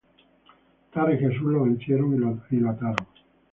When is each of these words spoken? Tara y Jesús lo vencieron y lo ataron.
Tara 0.91 1.13
y 1.13 1.19
Jesús 1.19 1.43
lo 1.43 1.63
vencieron 1.63 2.15
y 2.49 2.55
lo 2.57 2.69
ataron. 2.71 2.95